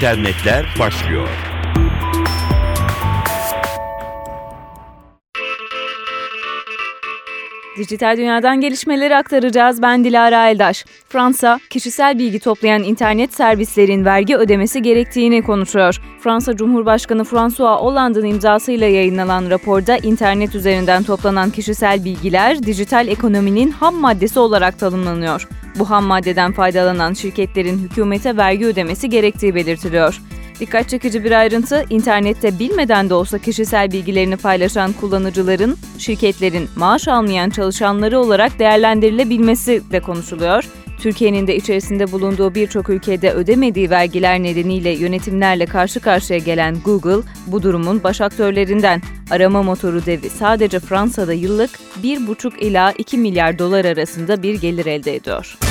internetler 0.00 0.66
başlıyor. 0.78 1.49
Dijital 7.80 8.16
dünyadan 8.16 8.60
gelişmeleri 8.60 9.16
aktaracağız. 9.16 9.82
Ben 9.82 10.04
Dilara 10.04 10.48
Eldaş. 10.50 10.84
Fransa, 11.08 11.60
kişisel 11.70 12.18
bilgi 12.18 12.38
toplayan 12.40 12.82
internet 12.82 13.34
servislerin 13.34 14.04
vergi 14.04 14.36
ödemesi 14.36 14.82
gerektiğini 14.82 15.42
konuşuyor. 15.42 16.00
Fransa 16.20 16.56
Cumhurbaşkanı 16.56 17.24
François 17.24 17.80
Hollande'ın 17.80 18.24
imzasıyla 18.24 18.86
yayınlanan 18.86 19.50
raporda 19.50 19.96
internet 19.96 20.54
üzerinden 20.54 21.02
toplanan 21.02 21.50
kişisel 21.50 22.04
bilgiler 22.04 22.62
dijital 22.62 23.08
ekonominin 23.08 23.70
ham 23.70 23.94
maddesi 23.94 24.38
olarak 24.38 24.78
tanımlanıyor. 24.78 25.48
Bu 25.78 25.90
ham 25.90 26.04
maddeden 26.04 26.52
faydalanan 26.52 27.12
şirketlerin 27.12 27.78
hükümete 27.78 28.36
vergi 28.36 28.66
ödemesi 28.66 29.10
gerektiği 29.10 29.54
belirtiliyor. 29.54 30.20
Dikkat 30.60 30.88
çekici 30.88 31.24
bir 31.24 31.32
ayrıntı, 31.32 31.84
internette 31.90 32.58
bilmeden 32.58 33.10
de 33.10 33.14
olsa 33.14 33.38
kişisel 33.38 33.92
bilgilerini 33.92 34.36
paylaşan 34.36 34.92
kullanıcıların, 34.92 35.76
şirketlerin 35.98 36.68
maaş 36.76 37.08
almayan 37.08 37.50
çalışanları 37.50 38.18
olarak 38.18 38.58
değerlendirilebilmesi 38.58 39.82
de 39.92 40.00
konuşuluyor. 40.00 40.64
Türkiye'nin 40.98 41.46
de 41.46 41.56
içerisinde 41.56 42.12
bulunduğu 42.12 42.54
birçok 42.54 42.90
ülkede 42.90 43.32
ödemediği 43.32 43.90
vergiler 43.90 44.42
nedeniyle 44.42 44.90
yönetimlerle 44.90 45.66
karşı 45.66 46.00
karşıya 46.00 46.38
gelen 46.38 46.76
Google, 46.84 47.28
bu 47.46 47.62
durumun 47.62 48.02
baş 48.02 48.20
aktörlerinden. 48.20 49.02
Arama 49.30 49.62
motoru 49.62 50.06
devi 50.06 50.30
sadece 50.30 50.80
Fransa'da 50.80 51.32
yıllık 51.32 51.70
1,5 52.02 52.58
ila 52.58 52.92
2 52.92 53.18
milyar 53.18 53.58
dolar 53.58 53.84
arasında 53.84 54.42
bir 54.42 54.60
gelir 54.60 54.86
elde 54.86 55.14
ediyor. 55.14 55.69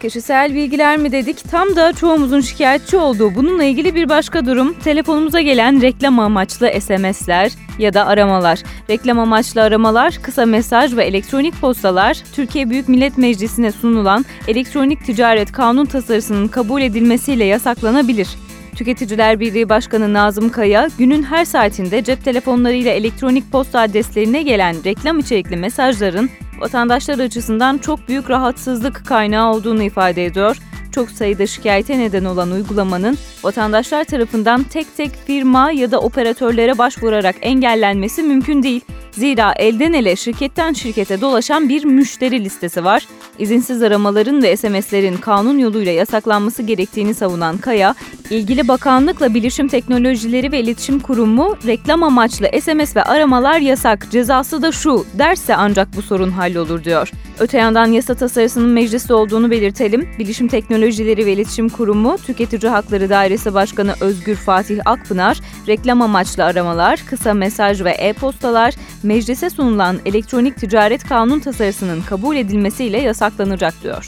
Kişisel 0.00 0.54
bilgiler 0.54 0.96
mi 0.96 1.12
dedik? 1.12 1.50
Tam 1.50 1.76
da 1.76 1.92
çoğumuzun 1.92 2.40
şikayetçi 2.40 2.96
olduğu 2.96 3.34
bununla 3.34 3.64
ilgili 3.64 3.94
bir 3.94 4.08
başka 4.08 4.46
durum 4.46 4.72
telefonumuza 4.72 5.40
gelen 5.40 5.82
reklam 5.82 6.18
amaçlı 6.18 6.70
SMS'ler 6.80 7.52
ya 7.78 7.94
da 7.94 8.06
aramalar. 8.06 8.62
Reklam 8.90 9.18
amaçlı 9.18 9.62
aramalar, 9.62 10.18
kısa 10.22 10.46
mesaj 10.46 10.96
ve 10.96 11.04
elektronik 11.04 11.60
postalar 11.60 12.22
Türkiye 12.32 12.70
Büyük 12.70 12.88
Millet 12.88 13.18
Meclisi'ne 13.18 13.72
sunulan 13.72 14.24
elektronik 14.48 15.04
ticaret 15.06 15.52
kanun 15.52 15.86
tasarısının 15.86 16.48
kabul 16.48 16.82
edilmesiyle 16.82 17.44
yasaklanabilir. 17.44 18.28
Tüketiciler 18.76 19.40
Birliği 19.40 19.68
Başkanı 19.68 20.12
Nazım 20.12 20.50
Kaya, 20.50 20.88
günün 20.98 21.22
her 21.22 21.44
saatinde 21.44 22.04
cep 22.04 22.24
telefonlarıyla 22.24 22.92
elektronik 22.92 23.52
posta 23.52 23.80
adreslerine 23.80 24.42
gelen 24.42 24.84
reklam 24.84 25.18
içerikli 25.18 25.56
mesajların 25.56 26.30
vatandaşlar 26.60 27.18
açısından 27.18 27.78
çok 27.78 28.08
büyük 28.08 28.30
rahatsızlık 28.30 29.06
kaynağı 29.06 29.52
olduğunu 29.52 29.82
ifade 29.82 30.24
ediyor. 30.24 30.56
Çok 30.92 31.10
sayıda 31.10 31.46
şikayete 31.46 31.98
neden 31.98 32.24
olan 32.24 32.50
uygulamanın 32.50 33.18
vatandaşlar 33.42 34.04
tarafından 34.04 34.62
tek 34.62 34.96
tek 34.96 35.10
firma 35.26 35.70
ya 35.70 35.90
da 35.90 36.00
operatörlere 36.00 36.78
başvurarak 36.78 37.36
engellenmesi 37.40 38.22
mümkün 38.22 38.62
değil. 38.62 38.80
Zira 39.12 39.52
elden 39.56 39.92
ele 39.92 40.16
şirketten 40.16 40.72
şirkete 40.72 41.20
dolaşan 41.20 41.68
bir 41.68 41.84
müşteri 41.84 42.44
listesi 42.44 42.84
var. 42.84 43.06
İzinsiz 43.38 43.82
aramaların 43.82 44.42
ve 44.42 44.56
SMS'lerin 44.56 45.16
kanun 45.16 45.58
yoluyla 45.58 45.92
yasaklanması 45.92 46.62
gerektiğini 46.62 47.14
savunan 47.14 47.58
Kaya, 47.58 47.94
ilgili 48.30 48.68
bakanlıkla 48.68 49.34
Bilişim 49.34 49.68
Teknolojileri 49.68 50.52
ve 50.52 50.60
İletişim 50.60 51.00
Kurumu 51.00 51.56
reklam 51.66 52.02
amaçlı 52.02 52.46
SMS 52.60 52.96
ve 52.96 53.02
aramalar 53.02 53.58
yasak, 53.58 54.06
cezası 54.10 54.62
da 54.62 54.72
şu 54.72 55.06
derse 55.18 55.56
ancak 55.56 55.88
bu 55.96 56.02
sorun 56.02 56.30
hallolur 56.30 56.84
diyor. 56.84 57.10
Öte 57.38 57.58
yandan 57.58 57.86
yasa 57.86 58.14
tasarısının 58.14 58.70
mecliste 58.70 59.14
olduğunu 59.14 59.50
belirtelim. 59.50 60.08
Bilişim 60.18 60.48
Teknolojileri 60.48 61.26
ve 61.26 61.32
İletişim 61.32 61.68
Kurumu 61.68 62.18
Tüketici 62.18 62.72
Hakları 62.72 63.10
Dairesi 63.10 63.54
Başkanı 63.54 63.94
Özgür 64.00 64.36
Fatih 64.36 64.80
Akpınar, 64.84 65.40
reklam 65.68 66.02
amaçlı 66.02 66.44
aramalar, 66.44 67.00
kısa 67.10 67.34
mesaj 67.34 67.84
ve 67.84 67.90
e-postalar 67.90 68.74
meclise 69.02 69.50
sunulan 69.50 69.98
elektronik 70.04 70.56
ticaret 70.56 71.08
kanun 71.08 71.40
tasarısının 71.40 72.02
kabul 72.02 72.36
edilmesiyle 72.36 72.98
yasaklanacak 72.98 73.74
diyor. 73.82 74.06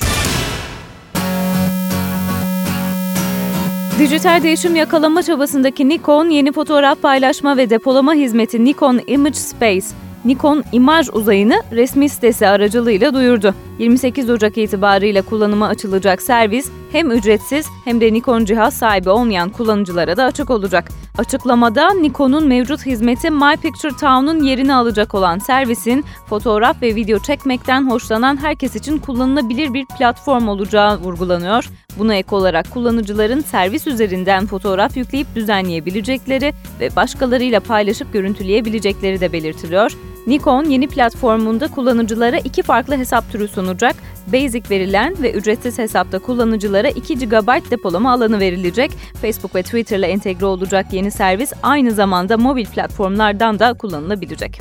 Dijital 3.99 4.43
değişim 4.43 4.77
yakalama 4.77 5.23
çabasındaki 5.23 5.89
Nikon, 5.89 6.29
yeni 6.31 6.53
fotoğraf 6.53 7.03
paylaşma 7.03 7.57
ve 7.57 7.71
depolama 7.71 8.15
hizmeti 8.15 8.65
Nikon 8.65 9.01
Image 9.07 9.35
Space, 9.35 9.87
Nikon 10.25 10.65
imaj 10.73 11.09
uzayını 11.13 11.63
resmi 11.73 12.09
sitesi 12.09 12.47
aracılığıyla 12.47 13.15
duyurdu. 13.15 13.55
28 13.79 14.31
Ocak 14.31 14.59
itibariyle 14.59 15.23
kullanıma 15.23 15.69
açılacak 15.69 16.23
servis 16.23 16.71
hem 16.93 17.11
ücretsiz 17.11 17.67
hem 17.85 18.01
de 18.01 18.13
Nikon 18.13 18.45
cihaz 18.45 18.75
sahibi 18.75 19.11
olmayan 19.11 19.51
kullanıcılara 19.51 20.17
da 20.17 20.25
açık 20.25 20.51
olacak. 20.51 20.89
Açıklamada 21.19 21.91
Nikon'un 21.95 22.49
mevcut 22.49 22.87
hizmeti 22.87 23.31
My 23.31 23.57
Picture 23.63 23.93
Town'un 23.93 24.43
yerini 24.43 24.75
alacak 24.75 25.15
olan 25.15 25.39
servisin 25.39 26.05
fotoğraf 26.29 26.83
ve 26.83 26.95
video 26.95 27.19
çekmekten 27.19 27.91
hoşlanan 27.91 28.37
herkes 28.37 28.77
için 28.77 28.99
kullanılabilir 28.99 29.75
bir 29.75 29.87
platform 29.99 30.49
olacağı 30.49 30.99
vurgulanıyor. 30.99 31.71
Buna 31.99 32.15
ek 32.15 32.37
olarak 32.37 32.71
kullanıcıların 32.71 33.41
servis 33.41 33.87
üzerinden 33.87 34.47
fotoğraf 34.47 34.97
yükleyip 34.97 35.35
düzenleyebilecekleri 35.35 36.53
ve 36.81 36.97
başkalarıyla 36.97 37.61
paylaşıp 37.61 38.13
görüntüleyebilecekleri 38.13 39.21
de 39.21 39.33
belirtiliyor. 39.33 39.93
Nikon 40.27 40.65
yeni 40.65 40.89
platformunda 40.89 41.69
kullanıcılara 41.69 42.39
iki 42.39 42.63
farklı 42.63 42.99
hesap 42.99 43.33
türü 43.33 43.49
sunacak. 43.49 43.97
Basic 44.27 44.63
verilen 44.71 45.23
ve 45.23 45.33
ücretsiz 45.33 45.79
hesapta 45.79 46.19
kullanıcılara 46.19 46.89
2 46.89 47.19
GB 47.19 47.71
depolama 47.71 48.13
alanı 48.13 48.41
verilecek. 48.41 48.91
Facebook 49.23 49.55
ve 49.55 49.63
Twitter 49.63 49.99
ile 49.99 50.07
entegre 50.07 50.47
olacak 50.47 50.87
yeni 50.93 51.11
servis 51.11 51.53
aynı 51.63 51.91
zamanda 51.91 52.37
mobil 52.37 52.67
platformlardan 52.67 53.59
da 53.59 53.75
kullanılabilecek. 53.75 54.59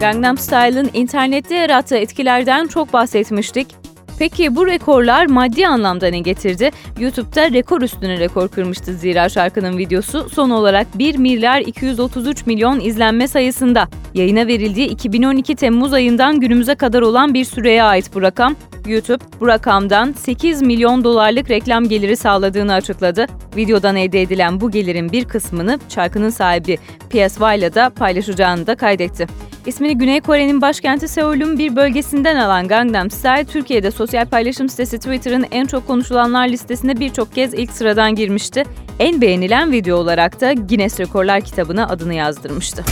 Gangnam 0.00 0.38
Style'ın 0.38 0.90
internette 0.94 1.54
yarattığı 1.54 1.96
etkilerden 1.96 2.66
çok 2.66 2.92
bahsetmiştik. 2.92 3.83
Peki 4.18 4.56
bu 4.56 4.66
rekorlar 4.66 5.26
maddi 5.26 5.68
anlamda 5.68 6.06
ne 6.06 6.18
getirdi? 6.18 6.70
YouTube'da 7.00 7.50
rekor 7.50 7.82
üstüne 7.82 8.18
rekor 8.18 8.48
kırmıştı 8.48 8.94
zira 8.94 9.28
şarkının 9.28 9.78
videosu 9.78 10.28
son 10.30 10.50
olarak 10.50 10.98
1 10.98 11.16
milyar 11.16 11.60
233 11.60 12.46
milyon 12.46 12.80
izlenme 12.80 13.28
sayısında. 13.28 13.88
Yayına 14.14 14.46
verildiği 14.46 14.88
2012 14.88 15.56
Temmuz 15.56 15.92
ayından 15.92 16.40
günümüze 16.40 16.74
kadar 16.74 17.02
olan 17.02 17.34
bir 17.34 17.44
süreye 17.44 17.82
ait 17.82 18.14
bu 18.14 18.22
rakam. 18.22 18.56
YouTube 18.86 19.24
bu 19.40 19.46
rakamdan 19.48 20.12
8 20.12 20.62
milyon 20.62 21.04
dolarlık 21.04 21.50
reklam 21.50 21.88
geliri 21.88 22.16
sağladığını 22.16 22.74
açıkladı. 22.74 23.26
Videodan 23.56 23.96
elde 23.96 24.22
edilen 24.22 24.60
bu 24.60 24.70
gelirin 24.70 25.12
bir 25.12 25.24
kısmını 25.24 25.78
şarkının 25.88 26.30
sahibi 26.30 26.78
PSY 27.10 27.44
ile 27.58 27.74
de 27.74 27.90
paylaşacağını 27.90 28.66
da 28.66 28.74
kaydetti. 28.74 29.26
İsmini 29.66 29.98
Güney 29.98 30.20
Kore'nin 30.20 30.60
başkenti 30.60 31.08
Seul'ün 31.08 31.58
bir 31.58 31.76
bölgesinden 31.76 32.36
alan 32.36 32.68
Gangnam 32.68 33.10
Style, 33.10 33.44
Türkiye'de 33.44 33.90
sosyal 33.90 34.26
paylaşım 34.26 34.68
sitesi 34.68 34.98
Twitter'ın 34.98 35.46
en 35.50 35.66
çok 35.66 35.86
konuşulanlar 35.86 36.48
listesine 36.48 37.00
birçok 37.00 37.34
kez 37.34 37.54
ilk 37.54 37.70
sıradan 37.70 38.14
girmişti. 38.14 38.64
En 38.98 39.20
beğenilen 39.20 39.72
video 39.72 39.96
olarak 39.96 40.40
da 40.40 40.52
Guinness 40.52 41.00
Rekorlar 41.00 41.40
kitabına 41.40 41.86
adını 41.86 42.14
yazdırmıştı. 42.14 42.84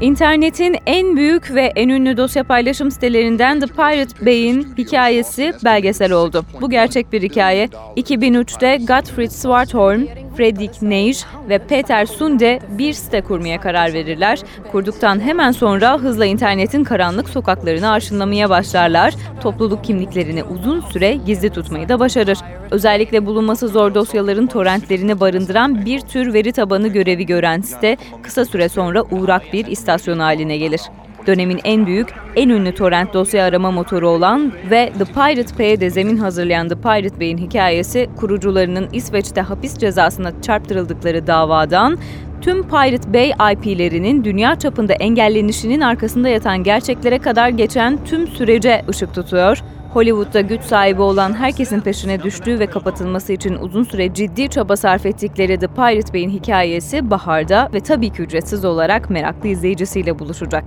İnternetin 0.00 0.76
en 0.86 1.16
büyük 1.16 1.54
ve 1.54 1.72
en 1.76 1.88
ünlü 1.88 2.16
dosya 2.16 2.44
paylaşım 2.44 2.90
sitelerinden 2.90 3.60
The 3.60 3.66
Pirate 3.66 4.26
Bay'in 4.26 4.74
hikayesi 4.78 5.52
belgesel 5.64 6.12
oldu. 6.12 6.44
Bu 6.60 6.70
gerçek 6.70 7.12
bir 7.12 7.22
hikaye. 7.22 7.68
2003'te 7.96 8.76
Gottfried 8.76 9.30
Swartholm, 9.30 10.06
Fredrik 10.36 10.82
Neisch 10.82 11.24
ve 11.48 11.58
Peter 11.58 12.06
Sunde 12.06 12.60
bir 12.78 12.92
site 12.92 13.20
kurmaya 13.20 13.60
karar 13.60 13.92
verirler. 13.92 14.38
Kurduktan 14.72 15.20
hemen 15.20 15.52
sonra 15.52 15.98
hızla 15.98 16.26
internetin 16.26 16.84
karanlık 16.84 17.28
sokaklarını 17.28 17.90
arşınlamaya 17.90 18.50
başlarlar. 18.50 19.14
Topluluk 19.42 19.84
kimliklerini 19.84 20.44
uzun 20.44 20.80
süre 20.80 21.18
gizli 21.26 21.50
tutmayı 21.50 21.88
da 21.88 22.00
başarır. 22.00 22.38
Özellikle 22.70 23.26
bulunması 23.26 23.68
zor 23.68 23.94
dosyaların 23.94 24.46
torrentlerini 24.46 25.20
barındıran 25.20 25.86
bir 25.86 26.00
tür 26.00 26.34
veri 26.34 26.52
tabanı 26.52 26.88
görevi 26.88 27.26
gören 27.26 27.60
site 27.60 27.96
kısa 28.22 28.44
süre 28.44 28.68
sonra 28.68 29.02
uğrak 29.02 29.52
bir 29.52 29.66
istasyon 29.66 30.18
haline 30.18 30.56
gelir. 30.56 30.80
Dönemin 31.26 31.60
en 31.64 31.86
büyük, 31.86 32.08
en 32.36 32.48
ünlü 32.48 32.74
torrent 32.74 33.14
dosya 33.14 33.44
arama 33.44 33.70
motoru 33.70 34.08
olan 34.08 34.52
ve 34.70 34.92
The 34.98 35.04
Pirate 35.04 35.58
Bay'e 35.58 35.80
de 35.80 35.90
zemin 35.90 36.16
hazırlayan 36.16 36.68
The 36.68 36.74
Pirate 36.74 37.20
Bay'in 37.20 37.38
hikayesi 37.38 38.10
kurucularının 38.16 38.88
İsveç'te 38.92 39.40
hapis 39.40 39.78
cezasına 39.78 40.42
çarptırıldıkları 40.42 41.26
davadan 41.26 41.98
tüm 42.40 42.62
Pirate 42.62 43.14
Bay 43.14 43.52
IP'lerinin 43.52 44.24
dünya 44.24 44.58
çapında 44.58 44.92
engellenişinin 44.92 45.80
arkasında 45.80 46.28
yatan 46.28 46.62
gerçeklere 46.62 47.18
kadar 47.18 47.48
geçen 47.48 48.04
tüm 48.04 48.26
sürece 48.26 48.84
ışık 48.88 49.14
tutuyor. 49.14 49.62
Hollywood'da 49.92 50.40
güç 50.40 50.62
sahibi 50.62 51.02
olan 51.02 51.34
herkesin 51.34 51.80
peşine 51.80 52.22
düştüğü 52.22 52.58
ve 52.58 52.66
kapatılması 52.66 53.32
için 53.32 53.56
uzun 53.56 53.84
süre 53.84 54.14
ciddi 54.14 54.48
çaba 54.48 54.76
sarf 54.76 55.06
ettikleri 55.06 55.58
The 55.58 55.66
Pirate 55.66 56.12
Bay'in 56.12 56.30
hikayesi 56.30 57.10
baharda 57.10 57.68
ve 57.74 57.80
tabii 57.80 58.10
ki 58.10 58.22
ücretsiz 58.22 58.64
olarak 58.64 59.10
meraklı 59.10 59.48
izleyicisiyle 59.48 60.18
buluşacak. 60.18 60.64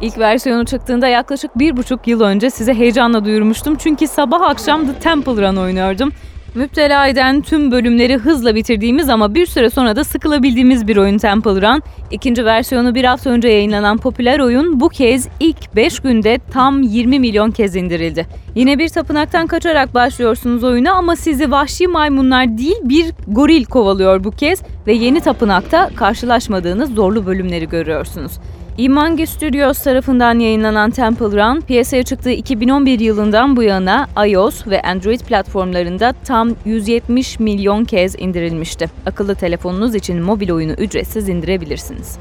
İlk 0.00 0.18
versiyonu 0.18 0.64
çıktığında 0.64 1.08
yaklaşık 1.08 1.58
bir 1.58 1.76
buçuk 1.76 2.08
yıl 2.08 2.20
önce 2.20 2.50
size 2.50 2.74
heyecanla 2.74 3.24
duyurmuştum. 3.24 3.76
Çünkü 3.76 4.06
sabah 4.06 4.40
akşam 4.40 4.86
The 4.86 4.98
Temple 4.98 5.32
Run 5.32 5.56
oynuyordum. 5.56 6.12
Müptela 6.54 7.08
eden 7.08 7.40
tüm 7.40 7.70
bölümleri 7.70 8.16
hızla 8.16 8.54
bitirdiğimiz 8.54 9.08
ama 9.08 9.34
bir 9.34 9.46
süre 9.46 9.70
sonra 9.70 9.96
da 9.96 10.04
sıkılabildiğimiz 10.04 10.88
bir 10.88 10.96
oyun 10.96 11.18
Temple 11.18 11.50
Run. 11.50 11.82
İkinci 12.10 12.44
versiyonu 12.44 12.94
bir 12.94 13.04
hafta 13.04 13.30
önce 13.30 13.48
yayınlanan 13.48 13.98
popüler 13.98 14.38
oyun 14.40 14.80
bu 14.80 14.88
kez 14.88 15.28
ilk 15.40 15.76
5 15.76 16.00
günde 16.00 16.38
tam 16.52 16.82
20 16.82 17.20
milyon 17.20 17.50
kez 17.50 17.76
indirildi. 17.76 18.26
Yine 18.54 18.78
bir 18.78 18.88
tapınaktan 18.88 19.46
kaçarak 19.46 19.94
başlıyorsunuz 19.94 20.64
oyuna 20.64 20.92
ama 20.92 21.16
sizi 21.16 21.50
vahşi 21.50 21.86
maymunlar 21.86 22.58
değil 22.58 22.76
bir 22.82 23.06
goril 23.28 23.64
kovalıyor 23.64 24.24
bu 24.24 24.30
kez 24.30 24.62
ve 24.86 24.92
yeni 24.92 25.20
tapınakta 25.20 25.90
karşılaşmadığınız 25.96 26.94
zorlu 26.94 27.26
bölümleri 27.26 27.68
görüyorsunuz. 27.68 28.32
Imangi 28.78 29.26
Studios 29.26 29.82
tarafından 29.82 30.38
yayınlanan 30.38 30.90
Temple 30.90 31.26
Run, 31.26 31.60
piyasaya 31.60 32.02
çıktığı 32.02 32.30
2011 32.30 33.00
yılından 33.00 33.56
bu 33.56 33.62
yana 33.62 34.08
iOS 34.26 34.66
ve 34.66 34.82
Android 34.82 35.20
platformlarında 35.20 36.14
tam 36.24 36.50
170 36.64 37.40
milyon 37.40 37.84
kez 37.84 38.14
indirilmişti. 38.18 38.90
Akıllı 39.06 39.34
telefonunuz 39.34 39.94
için 39.94 40.22
mobil 40.22 40.50
oyunu 40.50 40.72
ücretsiz 40.72 41.28
indirebilirsiniz. 41.28 42.18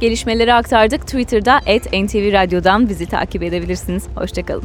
Gelişmeleri 0.00 0.54
aktardık. 0.54 1.06
Twitter'da 1.06 1.60
@ntv 1.92 2.32
Radyo'dan 2.32 2.88
bizi 2.88 3.06
takip 3.06 3.42
edebilirsiniz. 3.42 4.04
Hoşçakalın. 4.14 4.64